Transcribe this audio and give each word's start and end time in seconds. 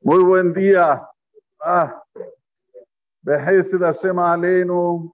Muy 0.00 0.22
buen 0.24 0.52
día. 0.52 1.08
Ah, 1.60 2.02
Hashem 3.24 4.18
Alenu. 4.18 5.12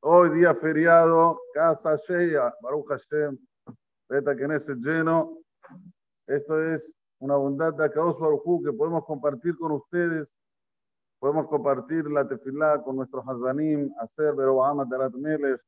Hoy 0.00 0.30
día 0.30 0.54
feriado, 0.54 1.40
casa 1.52 1.96
Sheya, 1.96 2.54
Baruch 2.62 2.86
Hashem, 2.88 3.36
Beta 4.08 4.36
Knesset 4.36 4.78
lleno. 4.78 5.38
Esto 6.26 6.62
es 6.62 6.94
una 7.18 7.36
bondad 7.36 7.74
de 7.74 7.84
Akados 7.84 8.20
Baruch 8.20 8.62
que 8.64 8.72
podemos 8.72 9.04
compartir 9.04 9.56
con 9.56 9.72
ustedes. 9.72 10.32
Podemos 11.18 11.48
compartir 11.48 12.08
la 12.10 12.28
tefilá 12.28 12.82
con 12.82 12.96
nuestros 12.96 13.24
Hazanim, 13.26 13.92
hacer 13.98 14.34
Berobahamat 14.34 14.88
Darat 14.88 15.14
Melech. 15.14 15.60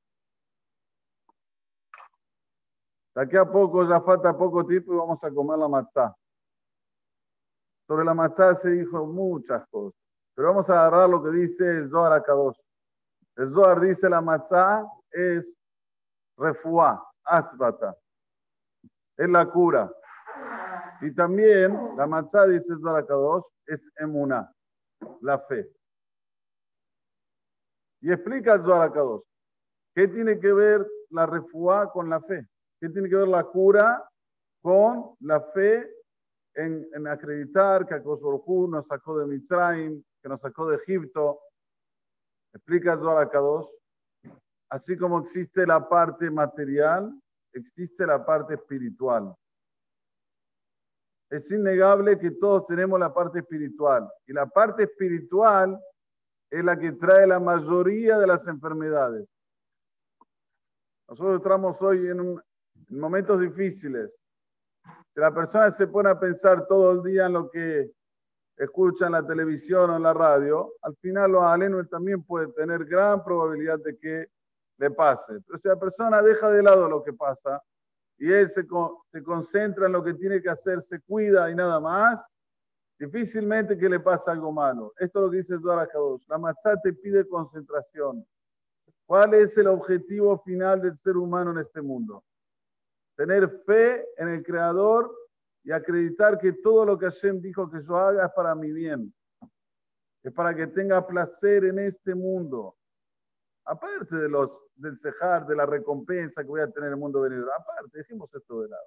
De 3.19 3.25
aquí 3.25 3.37
a 3.37 3.45
poco, 3.45 3.85
ya 3.85 4.01
falta 4.01 4.33
poco 4.39 4.65
tiempo 4.65 4.95
y 4.95 4.97
vamos 4.97 5.25
a 5.25 5.31
comer 5.33 5.59
la 5.59 5.67
matzá. 5.67 6.17
Sobre 7.89 8.05
la 8.05 8.15
matzá 8.15 8.55
se 8.55 8.71
dijo 8.71 9.07
muchas 9.07 9.67
cosas, 9.71 10.01
pero 10.37 10.51
vamos 10.51 10.71
a 10.71 10.75
agarrar 10.75 11.11
lo 11.11 11.21
que 11.21 11.31
dice 11.31 11.65
el 11.69 11.89
Zohar 11.89 12.13
Akadosh. 12.13 12.57
El 13.35 13.49
Zohar 13.49 13.81
dice 13.81 14.09
la 14.09 14.21
matzá 14.21 14.87
es 15.11 15.59
refuá, 16.37 17.05
asbata, 17.25 17.99
es 19.17 19.29
la 19.29 19.51
cura. 19.51 19.93
Y 21.01 21.13
también 21.13 21.97
la 21.97 22.07
matzá, 22.07 22.47
dice 22.47 22.73
el 22.73 22.81
Zohar 22.81 23.03
Akadosh, 23.03 23.47
es 23.67 23.91
emuná, 23.97 24.49
la 25.23 25.41
fe. 25.41 25.69
Y 28.01 28.13
explica 28.13 28.55
el 28.55 28.63
Zohar 28.63 28.83
Akadosh, 28.83 29.25
¿qué 29.93 30.07
tiene 30.07 30.39
que 30.39 30.53
ver 30.53 30.87
la 31.11 31.27
refuá 31.27 31.91
con 31.91 32.09
la 32.09 32.21
fe? 32.21 32.47
¿Qué 32.81 32.89
tiene 32.89 33.09
que 33.09 33.17
ver 33.17 33.29
la 33.29 33.45
cura 33.45 34.09
con 34.63 35.17
la 35.21 35.41
fe 35.41 35.91
en, 36.55 37.07
acreditar 37.07 37.87
que 37.87 37.95
Akadosh 37.95 38.69
nos 38.69 38.87
sacó 38.87 39.19
de 39.19 39.27
Mitzrayim, 39.27 40.03
que 40.23 40.29
nos 40.29 40.41
sacó 40.41 40.69
de 40.69 40.77
Egipto? 40.77 41.41
Explica 42.53 42.97
Zohar 42.97 43.31
Kadosh. 43.31 43.69
Así 44.71 44.97
como 44.97 45.21
existe 45.21 45.67
la 45.67 45.89
parte 45.89 46.31
material, 46.31 47.13
existe 47.53 48.07
la 48.07 48.25
parte 48.25 48.55
espiritual. 48.55 49.35
Es 51.31 51.51
innegable 51.51 52.19
que 52.19 52.31
todos 52.33 52.67
tenemos 52.67 52.99
la 52.99 53.13
parte 53.13 53.41
espiritual. 53.41 54.11
Y 54.27 54.33
la 54.33 54.47
parte 54.47 54.85
espiritual 54.85 55.79
es 56.51 56.65
la 56.65 56.79
que 56.79 56.93
trae 56.93 57.27
la 57.27 57.41
mayoría 57.41 58.19
de 58.19 58.27
las 58.27 58.47
enfermedades. 58.47 59.27
Nosotros 61.09 61.37
estamos 61.37 61.81
hoy 61.81 62.07
en, 62.07 62.41
en 62.91 63.01
momentos 63.01 63.41
difíciles. 63.41 64.19
Si 65.15 65.21
la 65.21 65.33
persona 65.33 65.71
se 65.71 65.87
pone 65.87 66.11
a 66.11 66.19
pensar 66.19 66.67
todo 66.67 66.93
el 66.93 67.03
día 67.03 67.27
en 67.27 67.33
lo 67.35 67.51
que 67.51 67.91
escucha 68.57 69.07
en 69.07 69.13
la 69.13 69.27
televisión 69.27 69.91
o 69.91 69.97
en 69.97 70.03
la 70.03 70.15
radio, 70.15 70.73
al 70.83 70.97
final 70.97 71.33
los 71.33 71.43
alenos 71.43 71.89
también 71.89 72.23
puede 72.23 72.49
tener 72.53 72.85
gran 72.85 73.23
probabilidad 73.25 73.79
de 73.79 73.97
que 73.99 74.29
le 74.79 74.91
pase. 74.91 75.41
Si 75.61 75.69
la 75.69 75.79
persona 75.79 76.23
deja 76.23 76.51
de 76.51 76.63
lado 76.63 76.89
lo 76.89 77.03
que 77.03 77.13
pasa 77.13 77.63
y 78.17 78.33
él 78.33 78.49
se, 78.49 78.67
se 79.13 79.23
concentra 79.23 79.87
en 79.87 79.93
lo 79.93 80.03
que 80.03 80.15
tiene 80.15 80.43
que 80.43 80.51
hacer, 80.51 80.83
se 80.83 81.01
cuida 81.01 81.51
y 81.51 81.55
nada 81.55 81.79
más, 81.79 82.25
difícilmente 82.99 83.79
que 83.79 83.89
le 83.89 84.01
pase 84.01 84.31
algo 84.31 84.53
malo. 84.53 84.93
Esto 84.99 85.21
es 85.21 85.25
lo 85.25 85.31
que 85.31 85.37
dice 85.39 85.59
Zohar 85.61 85.89
Kadosh. 85.89 86.27
La 86.29 86.39
matzá 86.39 86.77
te 86.81 86.93
pide 86.93 87.27
concentración. 87.29 88.27
¿Cuál 89.07 89.35
es 89.35 89.57
el 89.57 89.69
objetivo 89.69 90.39
final 90.41 90.83
del 90.83 90.97
ser 90.97 91.17
humano 91.17 91.53
en 91.53 91.59
este 91.59 91.81
mundo? 91.81 92.25
Tener 93.19 93.51
fe 93.67 94.07
en 94.17 94.29
el 94.29 94.45
Creador 94.45 95.13
y 95.65 95.73
acreditar 95.73 96.39
que 96.39 96.53
todo 96.53 96.85
lo 96.85 96.97
que 96.97 97.07
Hashem 97.07 97.41
dijo 97.41 97.69
que 97.69 97.83
yo 97.83 97.97
haga 97.97 98.27
es 98.27 98.33
para 98.33 98.55
mi 98.55 98.71
bien. 98.71 99.13
Es 100.23 100.33
para 100.33 100.55
que 100.55 100.69
tenga 100.69 101.05
placer 101.05 101.65
en 101.65 101.81
este 101.81 102.15
mundo. 102.15 102.77
Aparte 103.65 104.15
de 104.15 104.29
los, 104.29 104.53
del 104.77 104.97
cejar, 104.97 105.49
de 105.49 105.57
la 105.57 105.67
recompensa 105.67 106.43
que 106.43 106.49
voy 106.49 106.61
a 106.61 106.71
tener 106.71 106.87
en 106.87 106.93
el 106.93 107.01
mundo 107.01 107.23
venidero. 107.23 107.53
Aparte, 107.53 107.99
dejemos 107.99 108.33
esto 108.33 108.61
de 108.63 108.69
lado. 108.69 108.87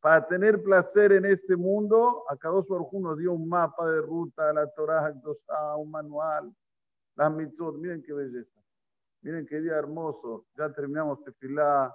Para 0.00 0.26
tener 0.26 0.62
placer 0.62 1.12
en 1.12 1.26
este 1.26 1.54
mundo, 1.54 2.24
Akadosh 2.30 2.66
Baruj 2.66 2.94
nos 2.94 3.18
dio 3.18 3.34
un 3.34 3.46
mapa 3.46 3.86
de 3.90 4.00
ruta, 4.00 4.54
la 4.54 4.66
Torah, 4.70 5.12
un 5.76 5.90
manual, 5.90 6.50
las 7.14 7.30
mitzvot. 7.30 7.76
Miren 7.76 8.02
qué 8.02 8.14
belleza. 8.14 8.58
Miren 9.20 9.44
qué 9.44 9.60
día 9.60 9.74
hermoso. 9.74 10.46
Ya 10.56 10.72
terminamos 10.72 11.22
tefilá, 11.22 11.94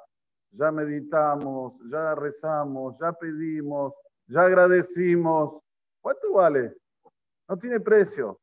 ya 0.57 0.71
meditamos, 0.71 1.73
ya 1.91 2.15
rezamos, 2.15 2.97
ya 2.99 3.11
pedimos, 3.13 3.93
ya 4.27 4.43
agradecimos. 4.43 5.61
¿Cuánto 6.01 6.33
vale? 6.33 6.75
No 7.47 7.57
tiene 7.57 7.79
precio. 7.79 8.39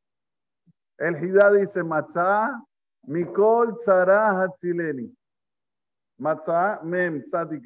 El 0.97 1.23
Hidá 1.23 1.51
dice 1.51 1.83
Matzah, 1.83 2.63
Mikol 3.03 3.75
Tzara 3.77 4.41
Hatzileni. 4.41 5.13
Matzah, 6.17 6.81
Mem, 6.83 7.23
Tzadik, 7.23 7.65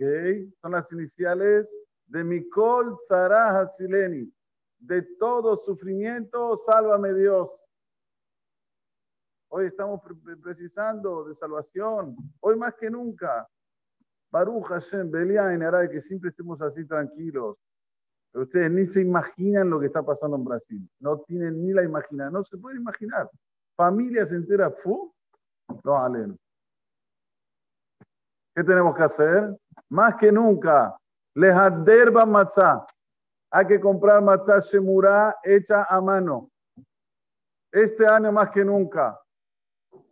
son 0.61 0.71
las 0.71 0.91
iniciales 0.91 1.69
de 2.05 2.23
Mikol 2.23 2.97
Tzara 2.99 3.59
Hatzileni. 3.59 4.31
De 4.79 5.01
todo 5.19 5.57
sufrimiento, 5.57 6.55
sálvame 6.57 7.13
Dios. 7.13 7.49
Hoy 9.49 9.67
estamos 9.67 10.01
precisando 10.43 11.23
de 11.23 11.35
salvación, 11.35 12.15
hoy 12.41 12.55
más 12.57 12.75
que 12.75 12.89
nunca. 12.89 13.47
Baruch 14.37 14.67
Hashem, 14.67 15.09
Beliain, 15.09 15.63
hará 15.63 15.89
que 15.89 15.99
siempre 15.99 16.29
estemos 16.29 16.61
así 16.61 16.85
tranquilos. 16.85 17.57
Pero 18.31 18.43
ustedes 18.43 18.69
ni 18.69 18.85
se 18.85 19.01
imaginan 19.01 19.67
lo 19.67 19.79
que 19.79 19.87
está 19.87 20.03
pasando 20.03 20.37
en 20.37 20.43
Brasil. 20.43 20.89
No 20.99 21.19
tienen 21.21 21.59
ni 21.65 21.73
la 21.73 21.83
imaginación. 21.83 22.33
No 22.33 22.43
se 22.43 22.55
pueden 22.57 22.81
imaginar. 22.81 23.27
Familias 23.75 24.31
enteras, 24.31 24.75
fu, 24.83 25.11
los 25.83 25.97
alenos. 25.97 26.37
¿Qué 28.55 28.63
tenemos 28.63 28.95
que 28.95 29.03
hacer? 29.03 29.57
Más 29.89 30.15
que 30.17 30.31
nunca, 30.31 30.95
derba 31.33 32.25
matzah. 32.25 32.85
Hay 33.49 33.65
que 33.65 33.79
comprar 33.79 34.21
matzah 34.21 34.59
shemura 34.59 35.35
hecha 35.43 35.83
a 35.83 35.99
mano. 35.99 36.51
Este 37.71 38.05
año 38.05 38.31
más 38.31 38.51
que 38.51 38.63
nunca. 38.63 39.19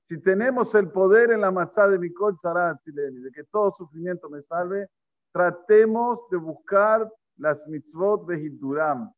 Si 0.07 0.19
tenemos 0.19 0.75
el 0.75 0.91
poder 0.91 1.31
en 1.31 1.41
la 1.41 1.51
matzah 1.51 1.87
de 1.87 1.97
Mikol 1.97 2.37
Zarat, 2.39 2.79
de 2.85 3.31
que 3.33 3.43
todo 3.45 3.71
sufrimiento 3.71 4.29
me 4.29 4.41
salve, 4.43 4.87
tratemos 5.31 6.29
de 6.29 6.37
buscar 6.37 7.11
las 7.37 7.67
mitzvot 7.67 8.25
vehiduram, 8.25 9.11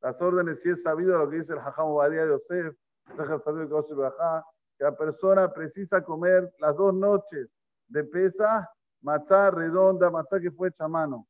las 0.00 0.20
órdenes, 0.20 0.60
si 0.60 0.70
es 0.70 0.82
sabido 0.82 1.16
lo 1.16 1.30
que 1.30 1.36
dice 1.36 1.52
el 1.52 1.60
Hajam 1.60 1.86
Obadiah 1.86 2.26
Yosef, 2.26 2.74
que 3.06 4.84
la 4.84 4.96
persona 4.96 5.52
precisa 5.52 6.02
comer 6.02 6.52
las 6.58 6.76
dos 6.76 6.92
noches 6.92 7.48
de 7.86 8.02
pesa, 8.02 8.68
matzá 9.00 9.50
redonda, 9.50 10.10
matzá 10.10 10.40
que 10.40 10.50
fue 10.50 10.68
hecha 10.68 10.84
a 10.84 10.88
mano. 10.88 11.28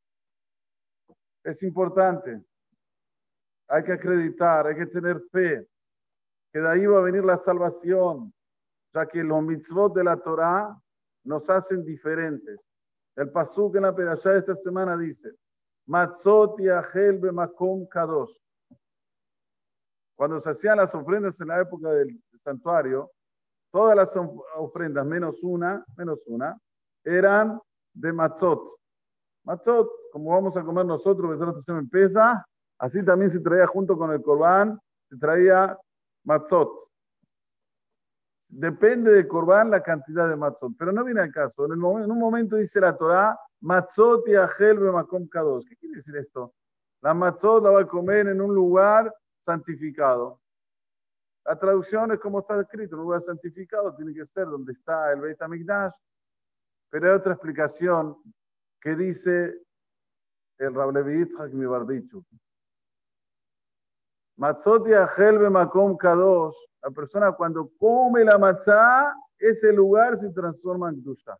Es 1.43 1.61
importante. 1.61 2.43
Hay 3.67 3.83
que 3.83 3.93
acreditar, 3.93 4.65
hay 4.65 4.75
que 4.75 4.87
tener 4.87 5.21
fe, 5.31 5.67
que 6.51 6.59
de 6.59 6.67
ahí 6.67 6.85
va 6.85 6.97
a 6.97 7.03
venir 7.03 7.23
la 7.23 7.37
salvación, 7.37 8.33
ya 8.93 9.05
que 9.07 9.23
los 9.23 9.41
mitzvot 9.41 9.93
de 9.93 10.03
la 10.03 10.17
Torah 10.17 10.79
nos 11.23 11.49
hacen 11.49 11.83
diferentes. 11.83 12.59
El 13.15 13.31
pasuk 13.31 13.75
en 13.75 13.83
la 13.83 13.95
perashá 13.95 14.31
de 14.31 14.39
esta 14.39 14.55
semana 14.55 14.97
dice, 14.97 15.31
Matzot 15.85 16.59
Yahel 16.59 17.19
Bemakom 17.19 17.87
Kadosh. 17.87 18.33
Cuando 20.15 20.39
se 20.39 20.49
hacían 20.49 20.77
las 20.77 20.93
ofrendas 20.93 21.39
en 21.41 21.47
la 21.47 21.61
época 21.61 21.89
del 21.89 22.21
santuario, 22.43 23.11
todas 23.71 23.95
las 23.95 24.13
ofrendas, 24.55 25.05
menos 25.05 25.43
una, 25.43 25.83
menos 25.97 26.19
una, 26.27 26.57
eran 27.03 27.59
de 27.93 28.13
matzot. 28.13 28.61
Matzot, 29.43 29.89
como 30.11 30.31
vamos 30.31 30.55
a 30.55 30.63
comer 30.63 30.85
nosotros, 30.85 31.39
se 31.65 31.71
empieza, 31.71 32.45
así 32.77 33.03
también 33.03 33.31
se 33.31 33.41
traía 33.41 33.67
junto 33.67 33.97
con 33.97 34.11
el 34.11 34.21
corbán, 34.21 34.79
se 35.09 35.17
traía 35.17 35.77
matzot. 36.23 36.69
Depende 38.55 39.11
del 39.11 39.27
corbán 39.27 39.71
la 39.71 39.81
cantidad 39.81 40.29
de 40.29 40.35
matzot, 40.35 40.73
pero 40.77 40.91
no 40.91 41.03
viene 41.03 41.21
al 41.21 41.31
caso. 41.31 41.65
En, 41.65 41.71
en 41.71 42.11
un 42.11 42.19
momento 42.19 42.55
dice 42.55 42.79
la 42.79 42.95
Torah, 42.95 43.35
Matzot 43.61 44.27
y 44.27 44.35
Agel 44.35 44.77
Bemakom 44.77 45.27
Kadosh. 45.27 45.65
¿Qué 45.67 45.75
quiere 45.75 45.95
decir 45.95 46.15
esto? 46.17 46.53
La 47.01 47.15
matzot 47.15 47.63
la 47.63 47.71
va 47.71 47.81
a 47.81 47.87
comer 47.87 48.27
en 48.27 48.39
un 48.39 48.53
lugar 48.53 49.11
santificado. 49.39 50.39
La 51.45 51.57
traducción 51.57 52.11
es 52.11 52.19
como 52.19 52.41
está 52.41 52.61
escrito, 52.61 52.95
un 52.95 53.01
lugar 53.01 53.23
santificado 53.23 53.95
tiene 53.95 54.13
que 54.13 54.25
ser 54.25 54.45
donde 54.45 54.73
está 54.73 55.11
el 55.11 55.21
Beit 55.21 55.41
HaMikdash. 55.41 55.95
Pero 56.91 57.09
hay 57.09 57.15
otra 57.15 57.33
explicación 57.33 58.15
que 58.79 58.95
dice 58.95 59.59
el 60.59 60.75
Rablevi 60.75 61.25
Yitzhak 61.25 61.51
Mibardichu. 61.53 62.23
Matzot 64.37 64.87
y 64.87 64.93
Agel 64.93 65.39
Bemakom 65.39 65.97
Kadosh. 65.97 66.55
La 66.81 66.91
persona 66.91 67.31
cuando 67.31 67.69
come 67.79 68.23
la 68.23 68.37
matzá, 68.37 69.15
ese 69.37 69.71
lugar 69.71 70.17
se 70.17 70.29
transforma 70.31 70.89
en 70.89 71.03
Dusha. 71.03 71.37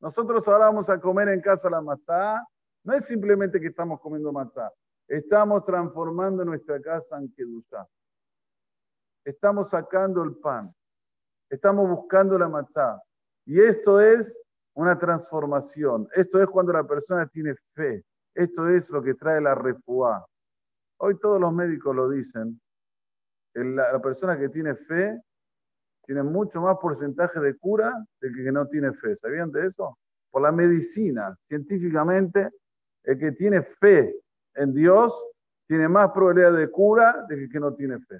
Nosotros 0.00 0.46
ahora 0.46 0.66
vamos 0.66 0.90
a 0.90 1.00
comer 1.00 1.28
en 1.30 1.40
casa 1.40 1.70
la 1.70 1.80
matzá 1.80 2.46
No 2.82 2.92
es 2.92 3.06
simplemente 3.06 3.58
que 3.58 3.68
estamos 3.68 4.00
comiendo 4.00 4.30
matzá. 4.32 4.70
Estamos 5.08 5.64
transformando 5.64 6.44
nuestra 6.44 6.80
casa 6.80 7.18
en 7.18 7.32
Kedushá. 7.32 7.86
Estamos 9.24 9.70
sacando 9.70 10.22
el 10.22 10.36
pan. 10.36 10.74
Estamos 11.48 11.88
buscando 11.88 12.38
la 12.38 12.48
matzá. 12.48 13.02
Y 13.46 13.60
esto 13.60 14.00
es 14.00 14.38
una 14.74 14.98
transformación. 14.98 16.08
Esto 16.14 16.42
es 16.42 16.48
cuando 16.48 16.72
la 16.72 16.84
persona 16.84 17.26
tiene 17.26 17.54
fe. 17.74 18.04
Esto 18.34 18.68
es 18.68 18.90
lo 18.90 19.02
que 19.02 19.14
trae 19.14 19.40
la 19.40 19.54
refuá. 19.54 20.26
Hoy 20.98 21.18
todos 21.18 21.40
los 21.40 21.52
médicos 21.52 21.94
lo 21.94 22.08
dicen. 22.08 22.60
La 23.54 24.00
persona 24.00 24.38
que 24.38 24.48
tiene 24.48 24.74
fe 24.74 25.20
tiene 26.04 26.22
mucho 26.22 26.60
más 26.60 26.76
porcentaje 26.78 27.40
de 27.40 27.56
cura 27.56 27.92
que 28.20 28.28
el 28.28 28.34
que 28.34 28.52
no 28.52 28.66
tiene 28.66 28.92
fe. 28.92 29.16
¿Sabían 29.16 29.50
de 29.50 29.66
eso? 29.66 29.98
Por 30.30 30.42
la 30.42 30.52
medicina, 30.52 31.36
científicamente, 31.46 32.50
el 33.04 33.18
que 33.18 33.32
tiene 33.32 33.62
fe 33.62 34.14
en 34.54 34.74
Dios 34.74 35.14
tiene 35.66 35.88
más 35.88 36.10
probabilidad 36.10 36.52
de 36.52 36.70
cura 36.70 37.24
de 37.28 37.48
que 37.48 37.60
no 37.60 37.74
tiene 37.74 37.98
fe. 38.00 38.18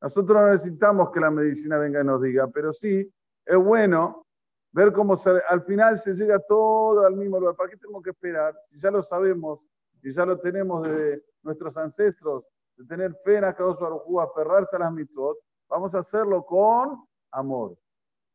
Nosotros 0.00 0.40
no 0.40 0.50
necesitamos 0.50 1.10
que 1.10 1.20
la 1.20 1.30
medicina 1.30 1.78
venga 1.78 2.00
y 2.00 2.04
nos 2.04 2.22
diga, 2.22 2.48
pero 2.48 2.72
sí 2.72 3.10
es 3.44 3.56
bueno 3.56 4.26
ver 4.72 4.92
cómo 4.92 5.16
al 5.48 5.62
final 5.62 5.98
se 5.98 6.14
llega 6.14 6.38
todo 6.40 7.06
al 7.06 7.16
mismo 7.16 7.38
lugar. 7.38 7.56
¿Para 7.56 7.70
qué 7.70 7.76
tenemos 7.76 8.02
que 8.02 8.10
esperar? 8.10 8.54
Si 8.70 8.78
ya 8.78 8.90
lo 8.90 9.02
sabemos, 9.02 9.60
y 10.02 10.12
ya 10.12 10.24
lo 10.24 10.38
tenemos 10.38 10.86
de 10.86 11.20
nuestros 11.46 11.76
ancestros, 11.78 12.44
de 12.76 12.84
tener 12.84 13.14
fe 13.24 13.36
en 13.36 13.44
Akadosh 13.44 13.78
Baruj 13.78 14.20
aferrarse 14.20 14.76
a 14.76 14.80
las 14.80 14.92
mitzvot, 14.92 15.38
vamos 15.68 15.94
a 15.94 16.00
hacerlo 16.00 16.44
con 16.44 17.06
amor. 17.30 17.78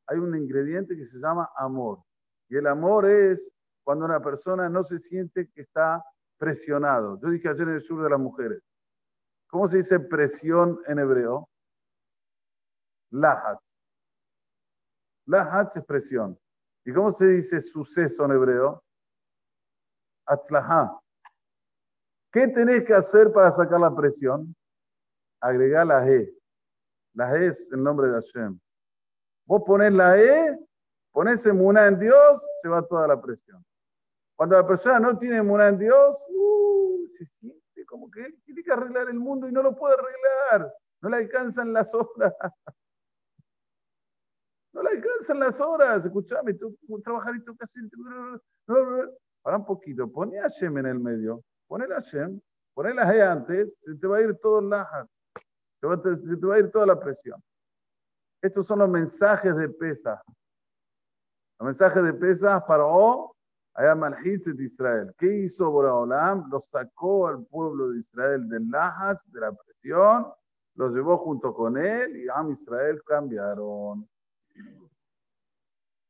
Hay 0.08 0.18
un 0.18 0.36
ingrediente 0.36 0.96
que 0.96 1.06
se 1.06 1.18
llama 1.20 1.50
amor. 1.56 2.00
Y 2.50 2.58
el 2.58 2.66
amor 2.68 3.06
es 3.08 3.52
cuando 3.84 4.06
una 4.06 4.20
persona 4.20 4.68
no 4.68 4.84
se 4.84 5.00
siente 5.00 5.50
que 5.52 5.62
está 5.62 6.04
presionado. 6.38 7.20
Yo 7.22 7.30
dije 7.30 7.50
ayer 7.50 7.68
en 7.68 7.76
el 7.76 7.82
sur 7.82 8.02
de 8.02 8.10
las 8.10 8.20
mujeres. 8.20 8.64
¿Cómo 9.48 9.68
se 9.68 9.78
dice 9.78 10.00
presión 10.00 10.80
en 10.88 11.00
hebreo? 11.00 11.48
Lahat. 13.12 13.60
Lahat 15.26 15.76
es 15.76 15.86
presión. 15.86 16.38
¿Y 16.84 16.94
cómo 16.94 17.12
se 17.12 17.28
dice 17.28 17.62
suceso 17.62 18.26
en 18.26 18.32
hebreo? 18.32 18.84
Atzlaha. 20.26 21.00
¿Qué 22.32 22.48
tenés 22.48 22.86
que 22.86 22.94
hacer 22.94 23.32
para 23.32 23.52
sacar 23.52 23.80
la 23.80 23.94
presión? 23.94 24.56
Agregar 25.42 25.86
la 25.86 26.08
E. 26.08 26.34
La 27.14 27.36
E 27.36 27.48
es 27.48 27.72
el 27.72 27.84
nombre 27.84 28.08
de 28.08 28.14
Hashem. 28.14 28.58
Vos 29.46 29.64
ponés 29.66 29.92
la 29.92 30.18
E, 30.18 30.58
ponés 31.12 31.46
emuná 31.46 31.88
en 31.88 32.00
Dios, 32.00 32.42
se 32.62 32.70
va 32.70 32.88
toda 32.88 33.08
la 33.08 33.22
presión. 33.22 33.64
Cuando 34.38 34.56
la 34.56 34.66
persona 34.66 35.00
no 35.00 35.18
tiene 35.18 35.38
emuná 35.38 35.68
en 35.68 35.78
Dios, 35.78 36.18
uh, 36.30 37.08
se 37.18 37.26
siente 37.26 37.86
como 37.86 38.10
que 38.10 38.26
tiene 38.46 38.64
que 38.64 38.72
arreglar 38.72 39.10
el 39.10 39.20
mundo 39.20 39.48
y 39.48 39.52
no 39.52 39.62
lo 39.62 39.76
puede 39.76 39.96
arreglar. 39.96 40.74
No 41.02 41.10
le 41.10 41.18
alcanzan 41.18 41.74
las 41.74 41.94
horas. 41.94 42.34
No 44.74 44.82
le 44.84 44.92
alcanzan 44.92 45.38
las 45.38 45.60
horas. 45.60 46.06
Escuchame, 46.06 46.54
tú 46.54 46.78
trabajar 47.04 47.36
y 47.36 47.44
tú 47.44 47.54
casi. 47.58 47.82
Para 49.42 49.58
un 49.58 49.66
poquito, 49.66 50.10
poné 50.10 50.40
a 50.40 50.44
Hashem 50.44 50.78
en 50.78 50.86
el 50.86 50.98
medio. 50.98 51.44
Poné 51.72 51.86
a 51.86 52.02
Hashem, 52.02 52.38
poné 52.76 52.94
la 52.94 53.16
E 53.16 53.22
antes, 53.22 53.74
se 53.80 53.96
te 53.96 54.06
va 54.06 54.18
a 54.18 54.22
ir 54.22 54.38
todo 54.40 54.60
el 54.60 54.70
lajas. 54.70 55.08
Se 55.80 56.36
te 56.36 56.46
va 56.46 56.56
a 56.56 56.60
ir 56.60 56.70
toda 56.70 56.86
la 56.86 57.00
presión. 57.00 57.42
Estos 58.42 58.68
son 58.68 58.80
los 58.80 58.90
mensajes 58.90 59.56
de 59.56 59.70
pesa. 59.70 60.22
Los 61.58 61.68
mensajes 61.68 62.04
de 62.04 62.14
pesa 62.14 62.60
para 62.66 62.84
O, 62.86 63.34
allá 63.74 63.96
de 63.96 64.64
Israel. 64.66 65.16
¿Qué 65.18 65.34
hizo 65.34 65.72
Boraholam? 65.72 66.50
Lo 66.52 66.60
sacó 66.60 67.30
al 67.30 67.46
pueblo 67.46 67.92
de 67.92 68.00
Israel 68.00 68.50
del 68.50 68.70
Lajas, 68.70 69.24
de 69.32 69.40
la 69.40 69.54
presión, 69.54 70.28
los 70.76 70.94
llevó 70.94 71.20
junto 71.20 71.54
con 71.54 71.78
él 71.78 72.18
y 72.18 72.28
Am 72.28 72.52
Israel 72.52 73.02
cambiaron. 73.06 74.10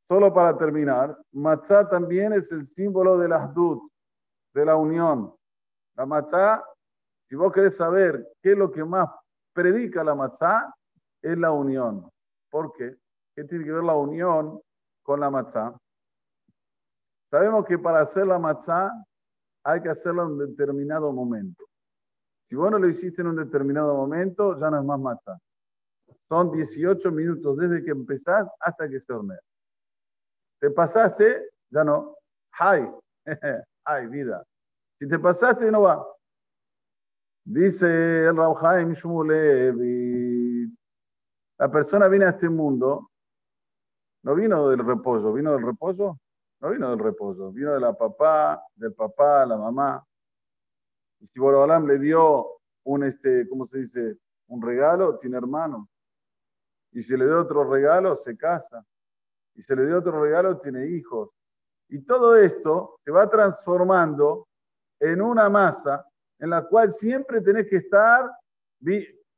Solo 0.08 0.34
para 0.34 0.58
terminar, 0.58 1.16
Matzah 1.30 1.88
también 1.88 2.32
es 2.32 2.50
el 2.50 2.66
símbolo 2.66 3.16
de 3.16 3.28
las 3.28 3.54
dud, 3.54 3.88
de 4.54 4.64
la 4.64 4.74
unión. 4.74 5.32
La 5.96 6.06
Matzah, 6.06 6.62
si 7.28 7.36
vos 7.36 7.52
querés 7.52 7.76
saber 7.76 8.28
qué 8.42 8.52
es 8.52 8.58
lo 8.58 8.70
que 8.70 8.84
más 8.84 9.08
predica 9.52 10.02
la 10.04 10.14
matzá 10.14 10.74
es 11.22 11.38
la 11.38 11.52
unión. 11.52 12.10
¿Por 12.50 12.72
qué? 12.72 12.96
¿Qué 13.34 13.44
tiene 13.44 13.64
que 13.64 13.72
ver 13.72 13.84
la 13.84 13.94
unión 13.94 14.60
con 15.02 15.20
la 15.20 15.30
matzá? 15.30 15.74
Sabemos 17.30 17.64
que 17.64 17.78
para 17.78 18.00
hacer 18.00 18.26
la 18.26 18.38
matzá 18.38 18.92
hay 19.64 19.80
que 19.80 19.88
hacerla 19.88 20.22
en 20.22 20.28
un 20.28 20.38
determinado 20.38 21.12
momento. 21.12 21.64
Si 22.48 22.54
vos 22.54 22.70
no 22.70 22.78
lo 22.78 22.88
hiciste 22.88 23.22
en 23.22 23.28
un 23.28 23.36
determinado 23.36 23.94
momento, 23.94 24.58
ya 24.58 24.70
no 24.70 24.78
es 24.78 24.84
más 24.84 25.00
matzá. 25.00 25.38
Son 26.28 26.50
18 26.50 27.10
minutos 27.12 27.56
desde 27.56 27.82
que 27.82 27.92
empezás 27.92 28.46
hasta 28.60 28.88
que 28.88 29.00
se 29.00 29.12
hornea. 29.12 29.40
Te 30.60 30.70
pasaste, 30.70 31.50
ya 31.70 31.84
no. 31.84 32.16
¡Ay! 32.58 32.86
¡Ay, 33.84 34.06
vida! 34.08 34.44
Si 35.02 35.08
te 35.08 35.18
pasaste, 35.18 35.68
no 35.68 35.82
va. 35.82 36.06
Dice 37.44 38.26
el 38.26 38.36
Rauhaim 38.36 38.92
Shmulevi, 38.92 40.72
la 41.58 41.68
persona 41.68 42.06
viene 42.06 42.26
a 42.26 42.28
este 42.28 42.48
mundo, 42.48 43.10
no 44.22 44.34
vino 44.36 44.68
del 44.68 44.78
reposo, 44.86 45.32
vino 45.32 45.54
del 45.54 45.66
reposo, 45.66 46.20
no 46.60 46.70
vino 46.70 46.88
del 46.90 47.00
reposo, 47.00 47.50
vino 47.50 47.74
de 47.74 47.80
la 47.80 47.92
papá, 47.94 48.62
del 48.76 48.94
papá, 48.94 49.44
la 49.44 49.56
mamá. 49.56 50.06
Y 51.18 51.26
si 51.26 51.40
Borobalam 51.40 51.84
le 51.88 51.98
dio 51.98 52.60
un, 52.84 53.02
este, 53.02 53.48
¿cómo 53.48 53.66
se 53.66 53.78
dice? 53.78 54.18
Un 54.46 54.62
regalo, 54.62 55.18
tiene 55.18 55.36
hermano. 55.36 55.88
Y 56.92 57.02
si 57.02 57.16
le 57.16 57.24
dio 57.24 57.40
otro 57.40 57.68
regalo, 57.68 58.14
se 58.14 58.36
casa. 58.36 58.86
Y 59.56 59.64
si 59.64 59.74
le 59.74 59.84
dio 59.84 59.98
otro 59.98 60.22
regalo, 60.22 60.60
tiene 60.60 60.86
hijos. 60.86 61.30
Y 61.88 62.02
todo 62.02 62.36
esto 62.36 63.00
se 63.04 63.10
va 63.10 63.28
transformando 63.28 64.46
en 65.02 65.20
una 65.20 65.48
masa 65.50 66.06
en 66.38 66.50
la 66.50 66.62
cual 66.62 66.92
siempre 66.92 67.40
tenés 67.40 67.68
que 67.68 67.76
estar 67.76 68.30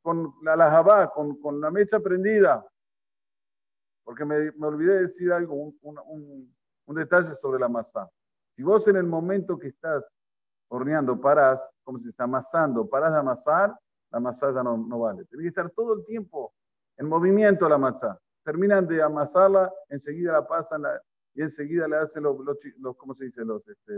con 0.02 0.34
la 0.42 0.56
lajabá, 0.56 1.10
con, 1.10 1.40
con, 1.40 1.60
la 1.60 1.70
mecha 1.70 2.00
prendida. 2.00 2.66
Porque 4.04 4.26
me, 4.26 4.52
me 4.52 4.66
olvidé 4.66 4.94
de 4.94 5.02
decir 5.02 5.32
algo, 5.32 5.54
un, 5.54 5.78
un, 5.82 6.54
un, 6.86 6.94
detalle 6.94 7.34
sobre 7.34 7.58
la 7.58 7.68
masa. 7.68 8.10
Si 8.54 8.62
vos 8.62 8.86
en 8.88 8.96
el 8.96 9.04
momento 9.06 9.58
que 9.58 9.68
estás 9.68 10.12
horneando 10.68 11.18
parás, 11.18 11.66
como 11.82 11.98
si 11.98 12.10
está 12.10 12.24
amasando, 12.24 12.86
parás 12.86 13.12
de 13.12 13.18
amasar, 13.18 13.74
la 14.10 14.20
masa 14.20 14.52
ya 14.52 14.62
no, 14.62 14.76
no 14.76 14.98
vale. 14.98 15.24
Tenés 15.24 15.44
que 15.44 15.48
estar 15.48 15.70
todo 15.70 15.94
el 15.94 16.04
tiempo 16.04 16.54
en 16.98 17.08
movimiento 17.08 17.68
la 17.68 17.78
masa. 17.78 18.20
Terminan 18.44 18.86
de 18.86 19.02
amasarla, 19.02 19.72
enseguida 19.88 20.32
la 20.32 20.46
pasan 20.46 20.82
y 21.34 21.42
enseguida 21.42 21.88
le 21.88 21.96
hacen 21.96 22.22
los, 22.22 22.38
los, 22.40 22.58
los 22.78 22.96
¿cómo 22.96 23.14
se 23.14 23.24
dice? 23.24 23.44
Los, 23.44 23.66
este, 23.66 23.92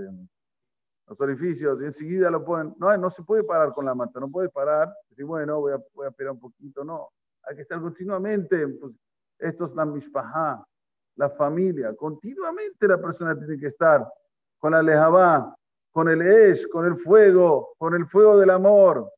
los 1.06 1.20
orificios, 1.20 1.80
y 1.80 1.84
enseguida 1.84 2.30
lo 2.30 2.44
ponen. 2.44 2.74
No, 2.78 2.96
no 2.96 3.10
se 3.10 3.22
puede 3.22 3.44
parar 3.44 3.72
con 3.72 3.84
la 3.84 3.94
matzah, 3.94 4.20
no 4.20 4.30
puede 4.30 4.48
parar, 4.48 4.92
decir, 5.08 5.24
bueno, 5.24 5.60
voy 5.60 5.72
a, 5.72 5.82
voy 5.94 6.06
a 6.06 6.08
esperar 6.08 6.32
un 6.32 6.40
poquito, 6.40 6.84
no. 6.84 7.10
Hay 7.42 7.56
que 7.56 7.62
estar 7.62 7.80
continuamente. 7.80 8.66
Pues, 8.68 8.92
esto 9.38 9.66
es 9.66 9.74
la 9.74 9.84
mishpahá, 9.84 10.64
la 11.16 11.30
familia. 11.30 11.94
Continuamente 11.94 12.88
la 12.88 13.00
persona 13.00 13.38
tiene 13.38 13.58
que 13.58 13.68
estar 13.68 14.06
con 14.58 14.72
la 14.72 14.82
lejabá, 14.82 15.54
con 15.92 16.08
el 16.08 16.22
esh, 16.22 16.68
con 16.68 16.86
el 16.86 16.96
fuego, 16.96 17.74
con 17.78 17.94
el 17.94 18.06
fuego 18.06 18.38
del 18.38 18.50
amor. 18.50 19.10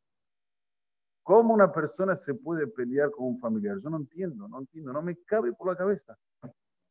¿Cómo 1.23 1.55
una 1.55 1.71
persona 1.71 2.17
se 2.17 2.35
puede 2.35 2.67
pelear 2.67 3.11
con 3.11 3.27
un 3.27 3.39
familiar? 3.39 3.79
Yo 3.81 3.91
no 3.91 3.99
entiendo, 3.99 4.49
no 4.49 4.61
entiendo, 4.61 4.93
no 4.93 5.03
me 5.03 5.17
cabe 5.25 5.53
por 5.53 5.69
la 5.69 5.77
cabeza. 5.77 6.17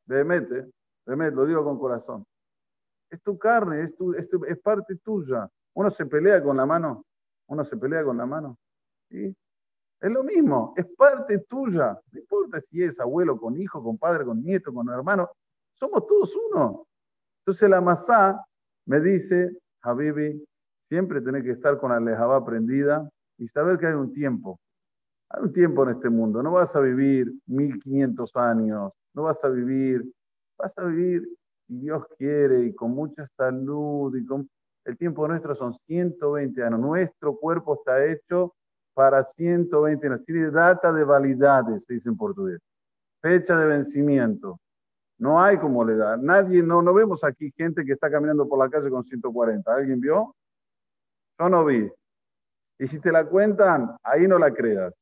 De 0.06 0.24
mete, 0.24 0.70
lo 1.06 1.46
digo 1.46 1.63
con 1.63 1.80
corazón. 1.80 2.25
Es 3.10 3.22
tu 3.22 3.38
carne, 3.38 3.84
es, 3.84 3.96
tu, 3.96 4.14
es, 4.14 4.60
parte 4.60 4.96
tuya. 4.98 5.50
Uno 5.74 5.90
se 5.90 6.06
pelea 6.06 6.42
con 6.44 6.58
la 6.58 6.66
mano, 6.66 7.06
uno 7.48 7.64
se 7.64 7.78
pelea 7.78 8.04
con 8.04 8.18
la 8.18 8.26
mano. 8.26 8.58
¿sí? 9.10 9.36
Es 10.00 10.12
lo 10.12 10.24
mismo, 10.24 10.74
es 10.76 10.86
parte 10.98 11.40
tuya. 11.40 12.00
No 12.12 12.20
importa 12.20 12.60
si 12.60 12.84
es 12.84 13.00
abuelo 13.00 13.40
con 13.40 13.60
hijo, 13.60 13.82
con 13.84 13.98
padre, 13.98 14.26
con 14.26 14.42
nieto, 14.44 14.74
con 14.74 14.90
hermano. 14.90 15.30
Somos 15.74 16.06
todos 16.06 16.36
uno. 16.50 16.86
Entonces 17.42 17.70
la 17.70 17.82
masá 17.82 18.44
me 18.86 19.00
dice, 19.00 19.58
Habibi, 19.82 20.44
siempre 20.90 21.22
tenés 21.22 21.44
que 21.44 21.52
estar 21.52 21.78
con 21.78 21.92
la 21.92 22.00
lejabá 22.00 22.44
prendida 22.46 23.10
y 23.38 23.48
saber 23.48 23.78
que 23.78 23.88
hay 23.88 23.94
un 23.94 24.14
tiempo. 24.14 24.60
Hay 25.30 25.44
un 25.44 25.54
tiempo 25.54 25.84
en 25.84 25.96
este 25.96 26.10
mundo. 26.10 26.42
No 26.44 26.52
vas 26.52 26.76
a 26.76 26.80
vivir 26.80 27.34
1500 27.48 28.36
años, 28.36 28.92
no 29.14 29.24
vas 29.24 29.44
a 29.44 29.50
vivir, 29.50 30.04
vas 30.58 30.78
a 30.78 30.84
vivir 30.84 31.37
Dios 31.68 32.06
quiere, 32.18 32.64
y 32.64 32.74
con 32.74 32.92
mucha 32.92 33.28
salud, 33.36 34.16
y 34.16 34.26
con 34.26 34.50
el 34.86 34.98
tiempo 34.98 35.28
nuestro 35.28 35.54
son 35.54 35.74
120 35.74 36.64
años. 36.64 36.80
Nuestro 36.80 37.36
cuerpo 37.36 37.76
está 37.76 38.06
hecho 38.06 38.56
para 38.94 39.24
120 39.24 40.08
años. 40.08 40.24
Tiene 40.26 40.50
data 40.50 40.94
de 40.94 41.04
validades, 41.04 41.84
se 41.86 41.96
dice 41.96 42.10
en 42.10 42.16
portugués. 42.16 42.60
Fecha 43.22 43.58
de 43.58 43.68
vencimiento. 43.68 44.60
No 45.20 45.42
hay 45.42 45.58
como 45.58 45.84
le 45.84 45.96
da. 45.96 46.16
Nadie, 46.16 46.64
no, 46.64 46.82
no 46.82 46.94
vemos 46.94 47.24
aquí 47.24 47.52
gente 47.58 47.84
que 47.84 47.94
está 47.94 48.10
caminando 48.10 48.48
por 48.48 48.60
la 48.60 48.70
calle 48.70 48.90
con 48.90 49.04
140. 49.04 49.74
¿Alguien 49.74 50.00
vio? 50.00 50.36
Yo 51.38 51.50
no 51.50 51.66
vi. 51.66 51.92
Y 52.80 52.88
si 52.88 53.00
te 53.00 53.12
la 53.12 53.26
cuentan, 53.26 53.98
ahí 54.04 54.28
no 54.28 54.40
la 54.40 54.54
creas. 54.54 54.94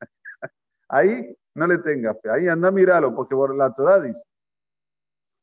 ahí 0.88 1.34
no 1.54 1.66
le 1.66 1.78
tengas. 1.78 2.16
Ahí 2.24 2.48
anda 2.48 2.68
a 2.68 2.72
mirarlo, 2.72 3.14
porque 3.14 3.34
la 3.56 3.72
Torah 3.72 4.00
dice. 4.00 4.22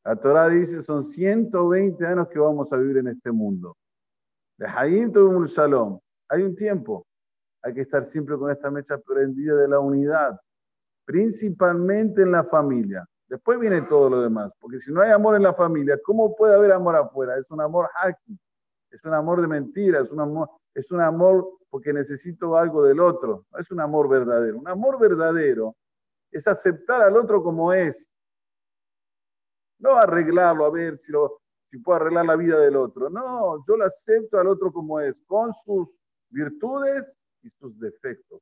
La 0.03 0.15
Torah 0.15 0.49
dice, 0.49 0.81
son 0.81 1.03
120 1.03 2.05
años 2.05 2.27
que 2.29 2.39
vamos 2.39 2.73
a 2.73 2.77
vivir 2.77 2.97
en 2.97 3.07
este 3.07 3.31
mundo. 3.31 3.77
De 4.57 4.65
Hayim 4.65 5.11
un 5.15 5.45
Shalom. 5.45 5.99
Hay 6.29 6.41
un 6.41 6.55
tiempo. 6.55 7.05
Hay 7.61 7.73
que 7.73 7.81
estar 7.81 8.05
siempre 8.05 8.37
con 8.37 8.49
esta 8.49 8.71
mecha 8.71 8.97
prendida 8.97 9.55
de 9.55 9.67
la 9.67 9.79
unidad, 9.79 10.39
principalmente 11.05 12.23
en 12.23 12.31
la 12.31 12.43
familia. 12.43 13.05
Después 13.27 13.59
viene 13.59 13.83
todo 13.83 14.09
lo 14.09 14.21
demás, 14.21 14.51
porque 14.59 14.79
si 14.79 14.91
no 14.91 15.01
hay 15.01 15.11
amor 15.11 15.35
en 15.35 15.43
la 15.43 15.53
familia, 15.53 15.97
¿cómo 16.03 16.35
puede 16.35 16.55
haber 16.55 16.71
amor 16.71 16.95
afuera? 16.95 17.37
Es 17.37 17.49
un 17.51 17.61
amor 17.61 17.89
haki, 17.95 18.37
es 18.89 19.05
un 19.05 19.13
amor 19.13 19.39
de 19.39 19.47
mentira, 19.47 20.01
es 20.01 20.11
un 20.11 20.19
amor, 20.19 20.49
es 20.73 20.91
un 20.91 20.99
amor 20.99 21.47
porque 21.69 21.93
necesito 21.93 22.57
algo 22.57 22.83
del 22.83 22.99
otro, 22.99 23.45
no 23.51 23.59
es 23.59 23.71
un 23.71 23.79
amor 23.79 24.09
verdadero. 24.09 24.57
Un 24.57 24.67
amor 24.67 24.99
verdadero 24.99 25.75
es 26.29 26.45
aceptar 26.47 27.01
al 27.01 27.15
otro 27.15 27.41
como 27.41 27.71
es, 27.71 28.10
no 29.81 29.95
arreglarlo, 29.95 30.65
a 30.65 30.71
ver 30.71 30.97
si, 30.97 31.11
lo, 31.11 31.41
si 31.69 31.77
puedo 31.79 31.97
arreglar 31.97 32.25
la 32.25 32.35
vida 32.35 32.59
del 32.59 32.75
otro. 32.75 33.09
No, 33.09 33.63
yo 33.67 33.77
lo 33.77 33.85
acepto 33.85 34.39
al 34.39 34.47
otro 34.47 34.71
como 34.71 34.99
es, 34.99 35.15
con 35.27 35.53
sus 35.53 35.93
virtudes 36.29 37.15
y 37.43 37.49
sus 37.49 37.77
defectos. 37.79 38.41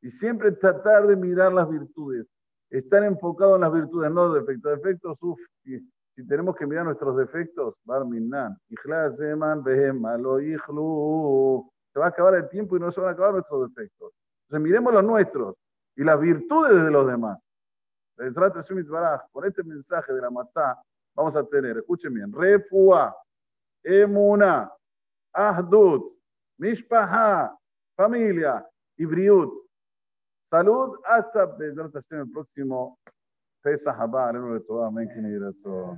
Y 0.00 0.10
siempre 0.10 0.52
tratar 0.52 1.06
de 1.06 1.16
mirar 1.16 1.52
las 1.52 1.68
virtudes, 1.68 2.26
estar 2.70 3.04
enfocado 3.04 3.56
en 3.56 3.62
las 3.62 3.72
virtudes, 3.72 4.10
no 4.10 4.28
los 4.28 4.34
defectos. 4.34 4.72
Defectos, 4.72 5.18
uff, 5.20 5.38
si, 5.64 6.26
tenemos 6.26 6.56
que 6.56 6.66
mirar 6.66 6.84
nuestros 6.84 7.16
defectos, 7.16 7.74
Barminan, 7.84 8.56
se 11.92 11.98
va 11.98 12.06
a 12.06 12.08
acabar 12.08 12.34
el 12.34 12.48
tiempo 12.48 12.76
y 12.76 12.80
no 12.80 12.90
se 12.90 13.00
van 13.00 13.10
a 13.10 13.12
acabar 13.12 13.32
nuestros 13.32 13.68
defectos. 13.68 14.12
Entonces 14.46 14.62
miremos 14.62 14.92
los 14.92 15.04
nuestros 15.04 15.56
y 15.96 16.04
las 16.04 16.20
virtudes 16.20 16.82
de 16.84 16.90
los 16.90 17.06
demás. 17.06 17.38
Con 19.32 19.44
este 19.44 19.62
mensaje 19.62 20.12
de 20.12 20.20
la 20.20 20.30
matá 20.30 20.82
vamos 21.14 21.34
a 21.36 21.44
tener, 21.44 21.78
escuchen 21.78 22.14
bien, 22.14 22.32
refua, 22.32 23.16
emuna, 23.82 24.72
ahdut, 25.32 26.12
mishpaha, 26.58 27.56
familia 27.96 28.66
y 28.96 29.04
briut. 29.04 29.52
Salud 30.50 30.98
hasta 31.04 31.44
el 31.44 32.30
próximo 32.30 32.98
Pesach 33.62 33.96
Haba, 33.98 34.28
Alenu 34.28 34.54
de 34.54 34.60
Torah, 34.60 34.88
Amén, 34.88 35.08
todo. 35.62 35.96